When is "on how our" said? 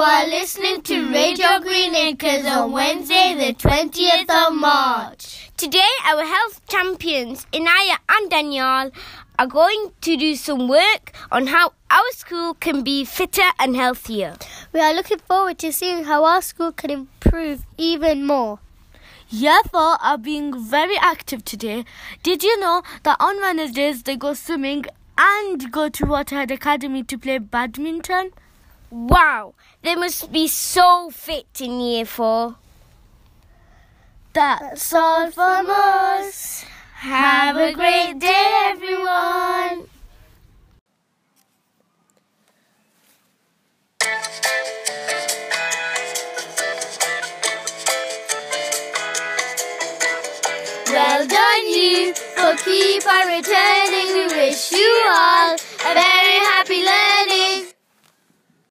11.32-12.10